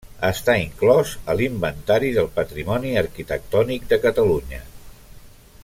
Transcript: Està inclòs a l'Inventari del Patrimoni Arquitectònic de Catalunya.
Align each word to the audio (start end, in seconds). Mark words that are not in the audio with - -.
Està 0.27 0.53
inclòs 0.61 1.11
a 1.33 1.35
l'Inventari 1.41 2.09
del 2.17 2.29
Patrimoni 2.39 2.95
Arquitectònic 3.03 3.87
de 3.93 4.01
Catalunya. 4.07 4.65